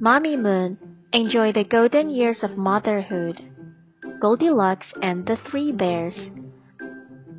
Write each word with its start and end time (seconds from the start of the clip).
Mommy 0.00 0.36
Moon 0.36 0.78
enjoy 1.12 1.50
the 1.50 1.64
golden 1.64 2.08
years 2.08 2.38
of 2.44 2.56
motherhood. 2.56 3.42
Goldilocks 4.20 4.86
and 5.02 5.26
the 5.26 5.36
Three 5.50 5.72
Bears 5.72 6.14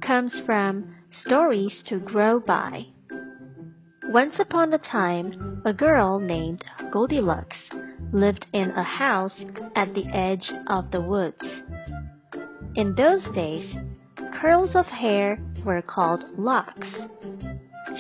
comes 0.01 0.37
from 0.45 0.93
Stories 1.25 1.81
to 1.87 1.99
Grow 1.99 2.41
By. 2.41 2.87
Once 4.09 4.33
upon 4.39 4.73
a 4.73 4.77
time, 4.77 5.61
a 5.63 5.71
girl 5.71 6.19
named 6.19 6.65
Goldilocks 6.91 7.55
lived 8.11 8.45
in 8.51 8.71
a 8.71 8.83
house 8.83 9.39
at 9.77 9.93
the 9.93 10.07
edge 10.07 10.51
of 10.67 10.91
the 10.91 11.01
woods. 11.01 11.45
In 12.75 12.93
those 12.95 13.23
days, 13.33 13.73
curls 14.41 14.75
of 14.75 14.85
hair 14.87 15.39
were 15.63 15.81
called 15.81 16.25
locks. 16.37 16.87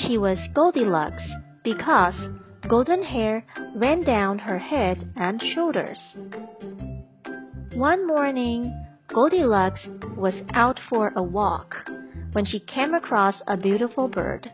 She 0.05 0.17
was 0.17 0.37
Goldilocks 0.53 1.23
because 1.63 2.15
golden 2.69 3.01
hair 3.01 3.43
ran 3.75 4.03
down 4.03 4.37
her 4.37 4.59
head 4.59 5.11
and 5.15 5.41
shoulders. 5.55 5.99
One 7.73 8.05
morning, 8.05 8.71
Goldilocks 9.07 9.81
was 10.15 10.35
out 10.53 10.79
for 10.87 11.11
a 11.15 11.23
walk 11.23 11.75
when 12.33 12.45
she 12.45 12.59
came 12.59 12.93
across 12.93 13.33
a 13.47 13.57
beautiful 13.57 14.07
bird. 14.07 14.51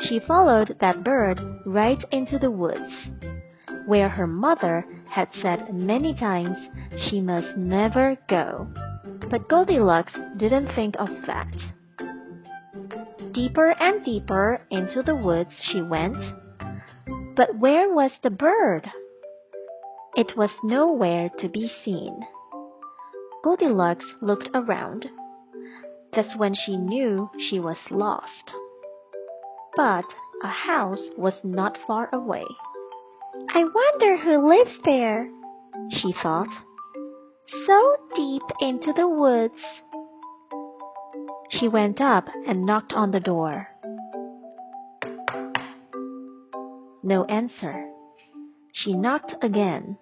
She 0.00 0.20
followed 0.26 0.74
that 0.80 1.04
bird 1.04 1.38
right 1.66 2.02
into 2.12 2.38
the 2.38 2.50
woods, 2.50 2.90
where 3.84 4.08
her 4.08 4.26
mother 4.26 4.86
had 5.10 5.28
said 5.42 5.74
many 5.74 6.14
times 6.14 6.56
she 7.10 7.20
must 7.20 7.58
never 7.58 8.16
go. 8.26 8.66
But 9.30 9.50
Goldilocks 9.50 10.14
didn't 10.38 10.74
think 10.74 10.94
of 10.98 11.08
that. 11.26 11.52
Deeper 13.32 13.74
and 13.78 14.02
deeper 14.02 14.62
into 14.70 15.02
the 15.02 15.14
woods 15.14 15.50
she 15.70 15.82
went. 15.82 16.16
But 17.34 17.58
where 17.58 17.92
was 17.92 18.12
the 18.22 18.30
bird? 18.30 18.90
It 20.16 20.36
was 20.36 20.50
nowhere 20.62 21.30
to 21.38 21.48
be 21.48 21.70
seen. 21.84 22.26
Goldilocks 23.42 24.04
looked 24.20 24.50
around. 24.54 25.08
That's 26.12 26.36
when 26.36 26.52
she 26.54 26.76
knew 26.76 27.30
she 27.48 27.58
was 27.58 27.78
lost. 27.90 28.52
But 29.74 30.04
a 30.44 30.48
house 30.48 31.02
was 31.16 31.34
not 31.42 31.78
far 31.86 32.10
away. 32.12 32.44
I 33.54 33.64
wonder 33.64 34.18
who 34.18 34.48
lives 34.48 34.78
there, 34.84 35.30
she 35.90 36.12
thought. 36.22 36.50
So 37.66 37.96
deep 38.14 38.42
into 38.60 38.92
the 38.92 39.08
woods. 39.08 39.60
She 41.50 41.68
went 41.68 42.00
up 42.00 42.28
and 42.46 42.66
knocked 42.66 42.92
on 42.92 43.10
the 43.10 43.20
door. 43.20 43.68
No 47.04 47.24
answer. 47.24 47.90
She 48.72 48.94
knocked 48.94 49.34
again. 49.42 49.98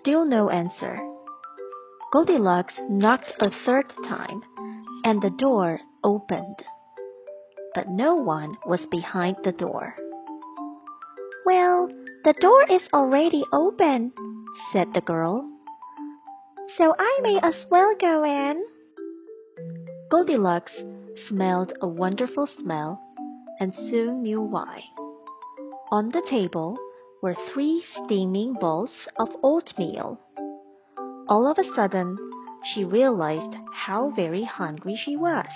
Still 0.00 0.24
no 0.24 0.50
answer. 0.50 0.98
Goldilocks 2.12 2.74
knocked 2.90 3.32
a 3.38 3.50
third 3.64 3.86
time, 4.08 4.42
and 5.04 5.22
the 5.22 5.30
door 5.30 5.78
opened. 6.02 6.64
But 7.74 7.88
no 7.88 8.16
one 8.16 8.56
was 8.66 8.80
behind 8.90 9.36
the 9.44 9.52
door. 9.52 9.94
Well, 11.44 11.88
the 12.24 12.34
door 12.40 12.64
is 12.68 12.82
already 12.92 13.44
open, 13.52 14.12
said 14.72 14.88
the 14.92 15.02
girl. 15.02 15.48
So 16.76 16.94
I 16.98 17.18
may 17.22 17.38
as 17.44 17.54
well 17.70 17.94
go 18.00 18.24
in. 18.24 18.64
Goldilocks 20.10 20.72
smelled 21.28 21.74
a 21.80 21.86
wonderful 21.86 22.48
smell 22.58 23.00
and 23.60 23.74
soon 23.74 24.22
knew 24.22 24.40
why. 24.40 24.82
On 25.90 26.10
the 26.10 26.22
table 26.28 26.76
were 27.22 27.36
three 27.52 27.82
steaming 27.94 28.54
bowls 28.54 28.90
of 29.18 29.28
oatmeal. 29.42 30.20
All 31.28 31.50
of 31.50 31.58
a 31.58 31.74
sudden, 31.74 32.16
she 32.74 32.84
realized 32.84 33.56
how 33.72 34.10
very 34.10 34.44
hungry 34.44 34.96
she 34.96 35.16
was. 35.16 35.46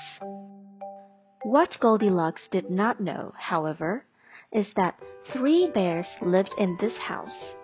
What 1.43 1.77
Goldilocks 1.81 2.43
did 2.50 2.71
not 2.71 3.00
know, 3.00 3.33
however, 3.37 4.05
is 4.53 4.66
that 4.77 4.99
three 5.33 5.69
bears 5.69 6.06
lived 6.22 6.55
in 6.59 6.77
this 6.81 6.97
house. 6.97 7.55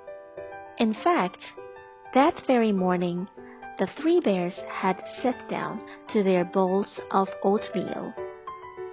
In 0.79 0.95
fact, 0.95 1.39
that 2.15 2.47
very 2.47 2.73
morning, 2.73 3.29
the 3.79 3.87
three 4.01 4.21
bears 4.21 4.55
had 4.69 5.03
sat 5.23 5.49
down 5.49 5.81
to 6.13 6.23
their 6.23 6.45
bowls 6.45 6.99
of 7.11 7.29
oatmeal, 7.43 8.15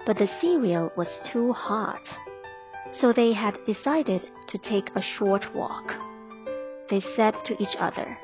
but 0.06 0.18
the 0.18 0.28
cereal 0.40 0.90
was 0.96 1.08
too 1.32 1.52
hot, 1.52 2.02
so 3.00 3.12
they 3.12 3.32
had 3.32 3.56
decided 3.64 4.22
to 4.48 4.58
take 4.58 4.90
a 4.94 5.02
short 5.18 5.42
walk. 5.54 5.92
They 6.90 7.02
said 7.16 7.34
to 7.46 7.62
each 7.62 7.76
other, 7.78 8.18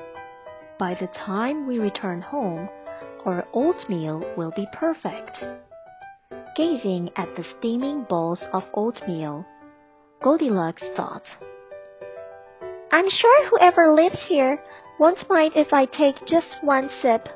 By 0.79 0.95
the 0.95 1.09
time 1.09 1.67
we 1.67 1.79
return 1.79 2.21
home, 2.21 2.69
our 3.25 3.47
oatmeal 3.55 4.25
will 4.37 4.53
be 4.55 4.67
perfect. 4.73 5.37
Gazing 6.57 7.11
at 7.17 7.35
the 7.37 7.45
steaming 7.59 8.05
bowls 8.09 8.41
of 8.53 8.65
oatmeal, 8.75 9.47
Goldilocks 10.23 10.83
thought, 10.97 11.25
I'm 12.93 13.09
sure 13.09 13.49
whoever 13.49 13.93
lives 13.95 14.19
here 14.29 14.61
won't 14.99 15.29
mind 15.31 15.53
if 15.55 15.73
I 15.73 15.87
take 15.87 16.27
just 16.27 16.57
one 16.63 16.91
sip. 17.01 17.29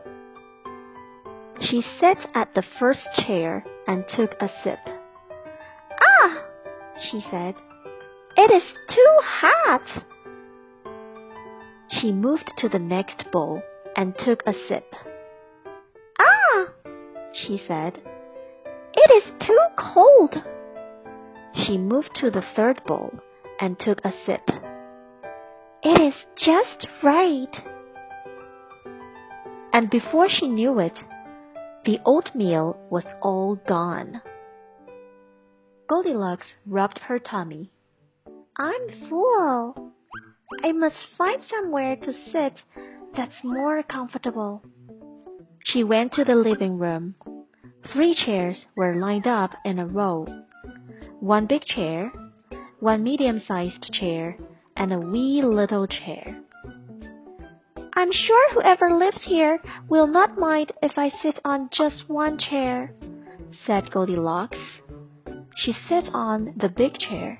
She 1.61 1.83
sat 2.01 2.19
at 2.35 2.53
the 2.55 2.65
first 2.79 3.07
chair 3.27 3.65
and 3.87 4.05
took 4.09 4.35
a 4.41 4.49
sip. 4.63 4.79
Ah, 6.01 6.47
she 7.01 7.21
said, 7.31 7.55
it 8.37 8.51
is 8.51 8.63
too 8.89 9.19
hot. 9.23 10.05
She 11.91 12.13
moved 12.13 12.51
to 12.59 12.69
the 12.69 12.79
next 12.79 13.25
bowl 13.31 13.63
and 13.97 14.15
took 14.19 14.43
a 14.47 14.53
sip. 14.69 14.95
Ah, 16.19 16.67
she 17.33 17.61
said, 17.69 18.01
it 18.95 19.25
is 19.25 19.47
too 19.47 19.61
cold. 19.77 20.35
She 21.55 21.79
moved 21.79 22.11
to 22.17 22.31
the 22.31 22.45
third 22.57 22.83
bowl 22.87 23.13
and 23.61 23.79
took 23.79 24.01
a 24.05 24.13
sip. 24.27 24.49
It 25.83 26.01
is 26.01 26.15
just 26.37 26.87
right. 27.03 27.55
And 29.73 29.91
before 29.91 30.29
she 30.29 30.49
knew 30.49 30.79
it, 30.81 30.99
the 31.85 31.99
oatmeal 32.07 32.77
was 32.91 33.05
all 33.23 33.57
gone. 33.69 34.23
Goldilocks 35.89 36.47
rubbed 36.67 36.99
her 37.01 37.19
tummy. 37.19 37.71
I'm 38.59 39.09
full. 39.09 39.93
I 40.63 40.73
must 40.73 40.97
find 41.19 41.43
somewhere 41.45 41.97
to 41.97 42.13
sit 42.33 42.63
that's 43.17 43.45
more 43.45 43.83
comfortable. 43.83 44.63
She 45.65 45.85
went 45.85 46.13
to 46.13 46.25
the 46.25 46.35
living 46.35 46.79
room. 46.79 47.15
Three 47.93 48.15
chairs 48.15 48.65
were 48.77 48.97
lined 48.97 49.27
up 49.27 49.51
in 49.65 49.79
a 49.79 49.87
row. 49.87 50.27
One 51.21 51.47
big 51.47 51.65
chair, 51.65 52.11
one 52.81 53.03
medium 53.03 53.43
sized 53.47 53.93
chair, 53.93 54.39
and 54.77 54.93
a 54.93 54.99
wee 54.99 55.43
little 55.43 55.87
chair. 55.87 56.43
I'm 57.97 58.11
sure 58.11 58.53
whoever 58.53 58.91
lives 58.91 59.23
here 59.23 59.61
will 59.89 60.09
not 60.09 60.37
mind 60.37 60.73
if 60.83 60.99
I 60.99 61.11
sit 61.23 61.39
on 61.45 61.71
just 61.73 62.09
one 62.09 62.39
chair, 62.39 62.93
said 63.67 63.93
Goldilocks. 63.93 64.59
She 65.57 65.73
sat 65.89 66.11
on 66.13 66.55
the 66.57 66.69
big 66.69 66.99
chair, 66.99 67.39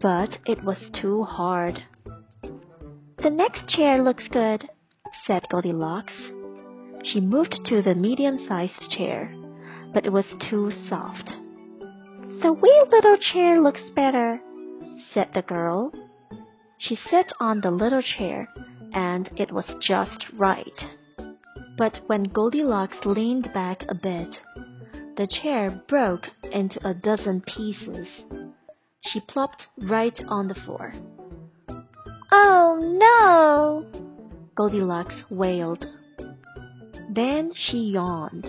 but 0.00 0.38
it 0.44 0.64
was 0.64 0.90
too 1.00 1.22
hard. 1.22 1.84
The 3.22 3.30
next 3.30 3.68
chair 3.68 4.02
looks 4.02 4.26
good, 4.28 4.68
said 5.24 5.46
Goldilocks. 5.50 6.14
She 7.04 7.20
moved 7.20 7.54
to 7.66 7.80
the 7.80 7.94
medium 7.94 8.44
sized 8.48 8.90
chair, 8.90 9.32
but 9.94 10.04
it 10.04 10.12
was 10.12 10.26
too 10.50 10.72
soft. 10.88 11.32
The 12.42 12.52
wee 12.52 12.84
little 12.90 13.16
chair 13.32 13.60
looks 13.60 13.82
better, 13.94 14.40
said 15.14 15.28
the 15.32 15.42
girl. 15.42 15.92
She 16.78 16.98
sat 17.08 17.32
on 17.38 17.60
the 17.60 17.70
little 17.70 18.02
chair, 18.02 18.48
and 18.96 19.30
it 19.36 19.52
was 19.52 19.66
just 19.80 20.24
right. 20.32 20.80
But 21.76 22.00
when 22.06 22.24
Goldilocks 22.24 22.96
leaned 23.04 23.50
back 23.52 23.84
a 23.88 23.94
bit, 23.94 24.38
the 25.18 25.28
chair 25.42 25.82
broke 25.86 26.26
into 26.50 26.80
a 26.88 26.94
dozen 26.94 27.42
pieces. 27.42 28.08
She 29.02 29.20
plopped 29.20 29.62
right 29.76 30.18
on 30.26 30.48
the 30.48 30.54
floor. 30.54 30.94
Oh 32.32 32.78
no! 32.98 33.84
Goldilocks 34.56 35.14
wailed. 35.28 35.84
Then 37.10 37.52
she 37.54 37.76
yawned. 37.76 38.48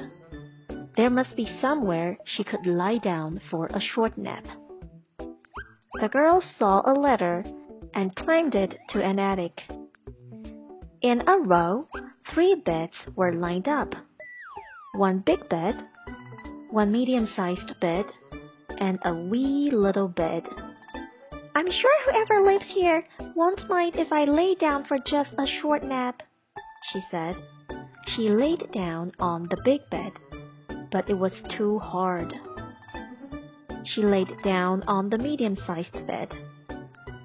There 0.96 1.10
must 1.10 1.36
be 1.36 1.60
somewhere 1.62 2.18
she 2.24 2.46
could 2.46 2.66
lie 2.66 3.00
down 3.00 3.42
for 3.52 3.68
a 3.68 3.82
short 3.82 4.18
nap. 4.18 4.46
The 5.20 6.10
girl 6.10 6.42
saw 6.58 6.82
a 6.86 6.94
ladder 6.94 7.44
and 7.94 8.16
climbed 8.16 8.56
it 8.56 8.78
to 8.90 9.04
an 9.04 9.20
attic. 9.20 9.62
In 11.02 11.22
a 11.28 11.38
row, 11.38 11.88
three 12.34 12.56
beds 12.56 12.96
were 13.16 13.32
lined 13.32 13.68
up. 13.68 13.94
One 14.96 15.20
big 15.20 15.48
bed, 15.48 15.76
one 16.72 16.92
medium-sized 16.92 17.80
bed, 17.80 18.06
and 18.80 18.98
a 19.06 19.14
wee 19.14 19.70
little 19.72 20.08
bed. 20.08 20.44
I'm 21.54 21.70
sure 21.72 22.04
whoever 22.04 22.42
lives 22.42 22.66
here 22.74 23.06
won't 23.36 23.70
mind 23.70 23.96
if 23.96 24.12
I 24.12 24.26
lay 24.26 24.56
down 24.56 24.86
for 24.86 24.98
just 24.98 25.34
a 25.38 25.46
short 25.62 25.84
nap, 25.84 26.24
she 26.92 27.02
said. 27.12 27.36
She 28.08 28.30
laid 28.30 28.72
down 28.72 29.12
on 29.20 29.48
the 29.52 29.62
big 29.64 29.82
bed, 29.92 30.14
but 30.92 31.08
it 31.12 31.20
was 31.20 31.34
too 31.56 31.78
hard. 31.78 32.34
She 33.86 34.02
laid 34.02 34.30
down 34.44 34.82
on 34.88 35.12
the 35.12 35.20
medium 35.20 35.58
sized 35.68 36.08
bed, 36.08 36.34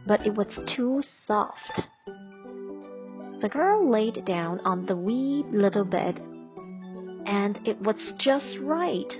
but 0.06 0.26
it 0.26 0.34
was 0.34 0.58
too 0.76 1.02
soft. 1.26 1.88
The 3.42 3.48
girl 3.48 3.90
laid 3.90 4.24
down 4.24 4.60
on 4.60 4.86
the 4.86 4.94
wee 4.94 5.44
little 5.50 5.84
bed, 5.84 6.20
and 7.26 7.58
it 7.66 7.76
was 7.82 7.96
just 8.18 8.56
right. 8.60 9.12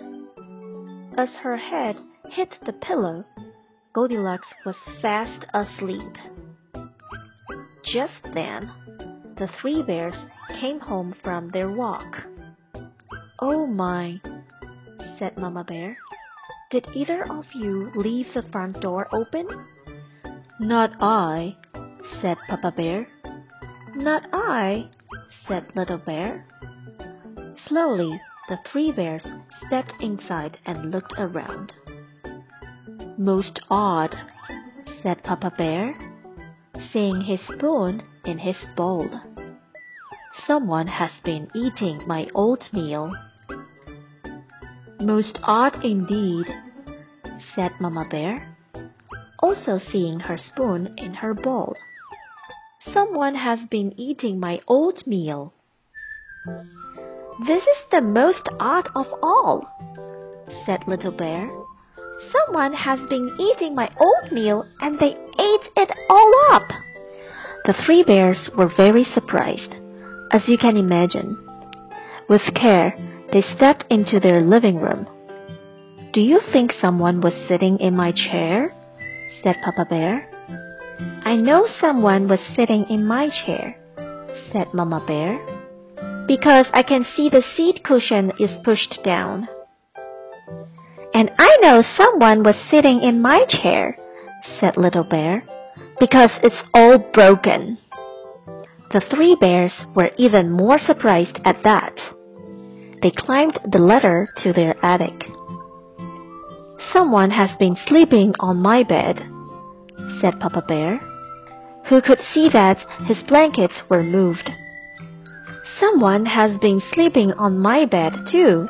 As 1.19 1.29
her 1.43 1.57
head 1.57 1.97
hit 2.31 2.57
the 2.65 2.73
pillow, 2.73 3.25
Goldilocks 3.93 4.47
was 4.65 4.77
fast 5.01 5.45
asleep. 5.53 6.17
Just 7.93 8.23
then, 8.33 8.71
the 9.39 9.49
three 9.61 9.83
bears 9.83 10.15
came 10.61 10.79
home 10.79 11.17
from 11.25 11.51
their 11.51 11.73
walk. 11.73 12.17
Oh 13.41 13.67
my, 13.67 14.21
said 15.19 15.37
Mamma 15.37 15.65
Bear. 15.65 15.99
Did 16.71 16.87
either 16.95 17.25
of 17.29 17.47
you 17.55 17.91
leave 17.97 18.27
the 18.35 18.43
front 18.53 18.81
door 18.81 19.09
open? 19.13 19.49
Not 20.61 20.93
I, 21.01 21.57
said 22.21 22.37
Papa 22.49 22.73
Bear. 22.77 23.09
Not 23.95 24.27
I, 24.33 24.89
said 25.47 25.67
Little 25.75 25.99
Bear. 25.99 26.47
Slowly, 27.69 28.21
the 28.49 28.59
three 28.71 28.91
bears 28.91 29.27
stepped 29.67 29.93
inside 30.01 30.59
and 30.65 30.91
looked 30.91 31.13
around. 31.19 31.75
Most 33.19 33.61
odd, 33.69 34.17
said 35.03 35.23
Papa 35.23 35.53
Bear, 35.59 35.95
seeing 36.93 37.21
his 37.21 37.41
spoon 37.53 38.03
in 38.25 38.39
his 38.39 38.57
bowl. 38.77 39.09
Someone 40.47 40.87
has 40.87 41.13
been 41.23 41.49
eating 41.55 42.01
my 42.07 42.29
oatmeal. 42.35 43.13
Most 45.01 45.39
odd 45.43 45.85
indeed, 45.85 46.47
said 47.55 47.73
Mamma 47.79 48.07
Bear, 48.11 48.57
also 49.41 49.79
seeing 49.91 50.21
her 50.21 50.39
spoon 50.39 50.95
in 50.97 51.13
her 51.15 51.35
bowl. 51.35 51.77
Someone 52.91 53.37
has 53.37 53.61
been 53.71 53.95
eating 53.97 54.41
my 54.41 54.61
oatmeal. 54.67 55.53
This 57.47 57.63
is 57.63 57.79
the 57.93 58.01
most 58.01 58.49
odd 58.59 58.89
of 58.97 59.07
all, 59.23 59.63
said 60.67 60.81
Little 60.89 61.13
Bear. 61.13 61.49
Someone 62.33 62.73
has 62.73 62.99
been 63.09 63.37
eating 63.39 63.77
my 63.77 63.89
oatmeal 64.01 64.65
and 64.81 64.99
they 64.99 65.15
ate 65.39 65.71
it 65.77 65.91
all 66.11 66.33
up. 66.51 66.69
The 67.67 67.75
three 67.87 68.03
bears 68.03 68.51
were 68.57 68.73
very 68.77 69.05
surprised, 69.05 69.75
as 70.33 70.43
you 70.49 70.59
can 70.59 70.77
imagine. 70.77 71.39
With 72.29 72.43
care, 72.55 72.95
they 73.33 73.43
stepped 73.57 73.85
into 73.91 74.19
their 74.19 74.41
living 74.41 74.81
room. 74.81 75.07
Do 76.13 76.21
you 76.21 76.41
think 76.53 76.73
someone 76.73 77.21
was 77.21 77.33
sitting 77.49 77.79
in 77.79 77.95
my 77.95 78.11
chair? 78.11 78.75
said 79.43 79.57
Papa 79.65 79.87
Bear. 79.89 80.32
I 81.33 81.37
know 81.37 81.67
someone 81.81 82.29
was 82.29 82.41
sitting 82.55 82.85
in 82.91 83.07
my 83.07 83.31
chair, 83.31 83.75
said 84.53 84.67
Mamma 84.75 85.03
Bear, 85.07 85.41
because 86.27 86.67
I 86.75 86.83
can 86.83 87.07
see 87.17 87.31
the 87.31 87.43
seat 87.57 87.83
cushion 87.83 88.33
is 88.39 88.51
pushed 88.63 88.99
down. 89.03 89.49
And 91.15 91.31
I 91.39 91.57
know 91.63 91.83
someone 91.97 92.43
was 92.43 92.57
sitting 92.71 93.01
in 93.01 93.23
my 93.23 93.47
chair, 93.49 93.97
said 94.61 94.77
Little 94.77 95.05
Bear, 95.05 95.43
because 95.99 96.29
it's 96.43 96.63
all 96.75 96.99
broken. 97.15 97.79
The 98.93 99.01
three 99.11 99.35
bears 99.41 99.73
were 99.97 100.11
even 100.19 100.51
more 100.51 100.79
surprised 100.79 101.41
at 101.47 101.63
that. 101.65 101.95
They 103.01 103.11
climbed 103.11 103.59
the 103.73 103.79
ladder 103.79 104.29
to 104.43 104.53
their 104.53 104.77
attic. 104.85 105.25
Someone 106.93 107.31
has 107.31 107.57
been 107.59 107.79
sleeping 107.89 108.35
on 108.39 108.59
my 108.59 108.83
bed, 108.83 109.17
said 110.21 110.39
Papa 110.39 110.63
Bear, 110.69 111.01
who 111.93 112.01
could 112.01 112.21
see 112.33 112.49
that 112.51 112.79
his 113.07 113.23
blankets 113.29 113.75
were 113.91 114.03
moved. 114.03 114.49
Someone 115.79 116.25
has 116.25 116.59
been 116.59 116.81
sleeping 116.95 117.33
on 117.33 117.59
my 117.59 117.85
bed 117.85 118.15
too, 118.31 118.67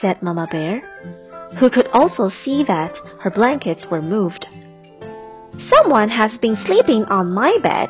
said 0.00 0.22
Mamma 0.22 0.46
Bear, 0.52 0.80
who 1.58 1.68
could 1.68 1.88
also 1.88 2.30
see 2.44 2.62
that 2.62 2.94
her 3.18 3.30
blankets 3.30 3.84
were 3.90 4.00
moved. 4.00 4.46
Someone 5.68 6.08
has 6.08 6.38
been 6.40 6.56
sleeping 6.66 7.04
on 7.06 7.32
my 7.32 7.58
bed, 7.64 7.88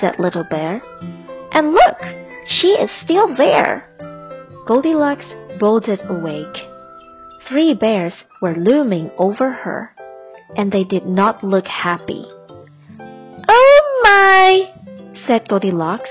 said 0.00 0.18
Little 0.18 0.44
Bear. 0.50 0.82
And 1.52 1.70
look, 1.70 1.98
she 2.48 2.70
is 2.70 2.90
still 3.04 3.36
there. 3.36 3.88
Goldilocks 4.66 5.26
bolted 5.60 6.00
awake. 6.08 6.66
Three 7.48 7.74
bears 7.74 8.14
were 8.42 8.56
looming 8.56 9.12
over 9.18 9.52
her, 9.52 9.94
and 10.56 10.72
they 10.72 10.82
did 10.82 11.06
not 11.06 11.44
look 11.44 11.68
happy. 11.68 12.24
My! 14.14 14.72
said 15.26 15.48
Goldilocks, 15.48 16.10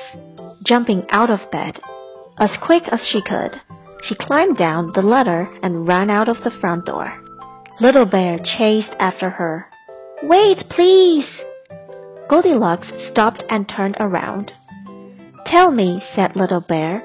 jumping 0.66 1.06
out 1.10 1.30
of 1.30 1.50
bed. 1.52 1.80
As 2.38 2.50
quick 2.62 2.84
as 2.92 3.00
she 3.10 3.22
could, 3.22 3.62
she 4.04 4.16
climbed 4.16 4.58
down 4.58 4.92
the 4.94 5.02
ladder 5.02 5.48
and 5.64 5.88
ran 5.88 6.10
out 6.10 6.28
of 6.28 6.44
the 6.44 6.52
front 6.60 6.86
door. 6.86 7.14
Little 7.80 8.06
Bear 8.06 8.40
chased 8.58 8.94
after 9.00 9.30
her. 9.30 9.68
Wait, 10.22 10.66
please! 10.70 11.30
Goldilocks 12.28 12.92
stopped 13.10 13.42
and 13.50 13.70
turned 13.70 13.96
around. 14.02 14.52
Tell 15.46 15.72
me, 15.72 16.02
said 16.14 16.36
Little 16.36 16.62
Bear, 16.62 17.02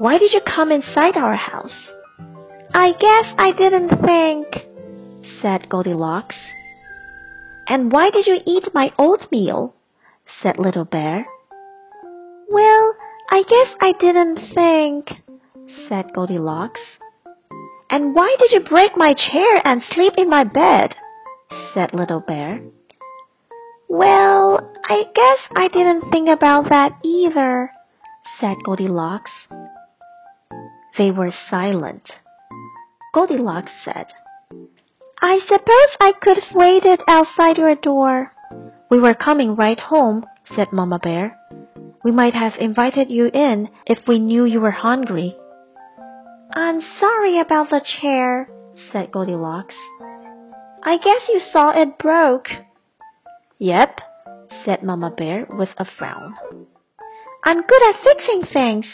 why 0.00 0.18
did 0.18 0.34
you 0.34 0.42
come 0.44 0.70
inside 0.70 1.16
our 1.16 1.34
house? 1.34 1.78
I 2.74 2.92
guess 2.92 3.26
I 3.38 3.52
didn't 3.56 3.92
think, 4.04 4.46
said 5.40 5.70
Goldilocks. 5.70 6.36
And 7.68 7.90
why 7.90 8.10
did 8.10 8.26
you 8.26 8.40
eat 8.44 8.74
my 8.74 8.92
oatmeal? 8.98 9.74
Said 10.42 10.58
Little 10.58 10.84
Bear. 10.84 11.26
Well, 12.48 12.94
I 13.30 13.42
guess 13.42 13.74
I 13.80 13.92
didn't 13.98 14.54
think, 14.54 15.08
said 15.88 16.12
Goldilocks. 16.14 16.80
And 17.90 18.14
why 18.14 18.34
did 18.38 18.52
you 18.52 18.60
break 18.68 18.92
my 18.96 19.14
chair 19.14 19.66
and 19.66 19.82
sleep 19.90 20.14
in 20.16 20.28
my 20.30 20.44
bed? 20.44 20.94
said 21.74 21.92
Little 21.92 22.20
Bear. 22.20 22.60
Well, 23.88 24.72
I 24.84 25.02
guess 25.14 25.38
I 25.54 25.68
didn't 25.68 26.10
think 26.10 26.28
about 26.28 26.70
that 26.70 26.92
either, 27.02 27.70
said 28.40 28.56
Goldilocks. 28.64 29.30
They 30.96 31.10
were 31.10 31.32
silent. 31.50 32.10
Goldilocks 33.14 33.72
said, 33.84 34.06
I 35.20 35.40
suppose 35.46 35.96
I 36.00 36.12
could 36.20 36.38
have 36.38 36.56
waited 36.56 37.00
outside 37.06 37.58
your 37.58 37.74
door. 37.76 38.31
We 38.92 39.00
were 39.00 39.14
coming 39.14 39.56
right 39.56 39.80
home, 39.80 40.26
said 40.54 40.70
Mamma 40.70 40.98
Bear. 40.98 41.34
We 42.04 42.12
might 42.12 42.34
have 42.34 42.52
invited 42.60 43.10
you 43.10 43.30
in 43.32 43.70
if 43.86 44.06
we 44.06 44.18
knew 44.18 44.44
you 44.44 44.60
were 44.60 44.70
hungry. 44.70 45.34
I'm 46.54 46.82
sorry 47.00 47.40
about 47.40 47.70
the 47.70 47.80
chair, 48.02 48.50
said 48.92 49.10
Goldilocks. 49.10 49.74
I 50.82 50.98
guess 50.98 51.22
you 51.30 51.40
saw 51.50 51.70
it 51.70 51.96
broke. 51.96 52.48
Yep, 53.58 53.98
said 54.66 54.82
Mamma 54.82 55.08
Bear 55.16 55.46
with 55.48 55.70
a 55.78 55.86
frown. 55.96 56.34
I'm 57.44 57.62
good 57.62 57.82
at 57.88 58.04
fixing 58.04 58.42
things, 58.52 58.84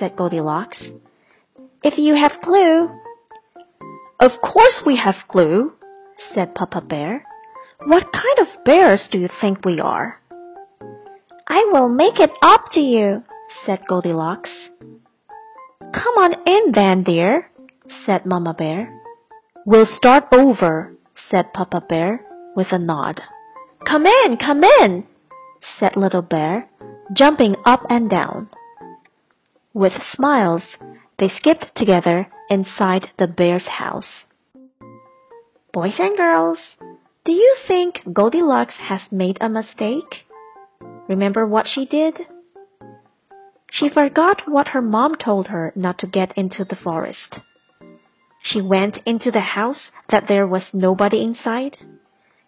said 0.00 0.16
Goldilocks. 0.16 0.82
If 1.84 1.96
you 1.96 2.16
have 2.16 2.42
glue. 2.42 2.90
Of 4.18 4.32
course 4.42 4.82
we 4.84 4.96
have 4.96 5.14
glue, 5.28 5.74
said 6.34 6.56
Papa 6.56 6.80
Bear. 6.80 7.24
What 7.86 8.12
kind 8.12 8.38
of 8.38 8.64
bears 8.64 9.08
do 9.10 9.18
you 9.18 9.28
think 9.40 9.64
we 9.64 9.80
are? 9.80 10.20
I 11.48 11.68
will 11.72 11.88
make 11.88 12.20
it 12.20 12.30
up 12.40 12.66
to 12.72 12.80
you, 12.80 13.24
said 13.66 13.80
Goldilocks. 13.88 14.50
Come 15.80 16.14
on 16.16 16.34
in 16.46 16.72
then, 16.72 17.02
dear, 17.02 17.50
said 18.06 18.24
Mamma 18.24 18.54
Bear. 18.54 18.88
We'll 19.66 19.88
start 19.96 20.24
over, 20.32 20.94
said 21.28 21.52
Papa 21.52 21.82
Bear 21.88 22.24
with 22.54 22.68
a 22.70 22.78
nod. 22.78 23.20
Come 23.84 24.06
in, 24.06 24.36
come 24.36 24.62
in, 24.62 25.04
said 25.78 25.96
Little 25.96 26.22
Bear, 26.22 26.68
jumping 27.12 27.56
up 27.64 27.82
and 27.90 28.08
down. 28.08 28.48
With 29.74 29.92
smiles, 30.12 30.62
they 31.18 31.28
skipped 31.28 31.72
together 31.74 32.28
inside 32.48 33.08
the 33.18 33.26
bear's 33.26 33.66
house. 33.66 34.08
Boys 35.72 35.94
and 35.98 36.16
girls, 36.16 36.58
do 37.24 37.32
you 37.32 37.56
think 37.68 38.00
Goldilocks 38.12 38.74
has 38.88 39.00
made 39.12 39.38
a 39.40 39.48
mistake? 39.48 40.26
Remember 41.08 41.46
what 41.46 41.66
she 41.72 41.86
did? 41.86 42.18
She 43.70 43.88
forgot 43.88 44.42
what 44.46 44.68
her 44.68 44.82
mom 44.82 45.14
told 45.14 45.46
her 45.46 45.72
not 45.76 45.98
to 45.98 46.06
get 46.06 46.36
into 46.36 46.64
the 46.64 46.76
forest. 46.76 47.38
She 48.42 48.60
went 48.60 48.98
into 49.06 49.30
the 49.30 49.40
house 49.40 49.90
that 50.10 50.24
there 50.26 50.46
was 50.46 50.64
nobody 50.72 51.22
inside. 51.22 51.78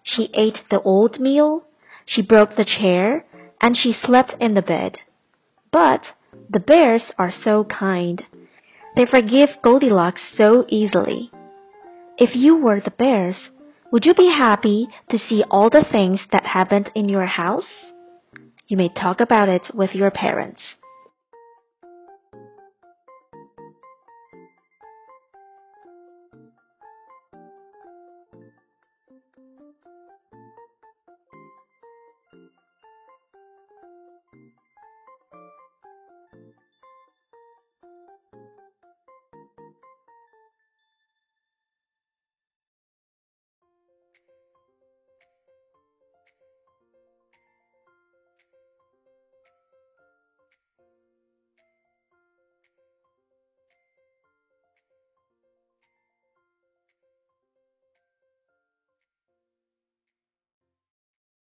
She 0.02 0.28
ate 0.34 0.58
the 0.70 0.82
oatmeal, 0.84 1.64
she 2.04 2.20
broke 2.20 2.56
the 2.56 2.64
chair, 2.64 3.24
and 3.60 3.76
she 3.76 3.92
slept 3.92 4.34
in 4.40 4.54
the 4.54 4.62
bed. 4.62 4.98
But 5.70 6.02
the 6.50 6.60
bears 6.60 7.04
are 7.16 7.32
so 7.44 7.64
kind. 7.64 8.22
They 8.96 9.06
forgive 9.06 9.50
Goldilocks 9.62 10.20
so 10.36 10.66
easily. 10.68 11.30
If 12.18 12.34
you 12.34 12.56
were 12.56 12.80
the 12.80 12.90
bears, 12.90 13.36
would 13.94 14.04
you 14.04 14.12
be 14.12 14.26
happy 14.28 14.88
to 15.08 15.16
see 15.16 15.44
all 15.52 15.70
the 15.70 15.84
things 15.92 16.18
that 16.32 16.44
happened 16.44 16.90
in 16.96 17.08
your 17.08 17.26
house? 17.26 17.68
You 18.66 18.76
may 18.76 18.88
talk 18.88 19.20
about 19.20 19.48
it 19.48 19.62
with 19.72 19.94
your 19.94 20.10
parents. 20.10 20.60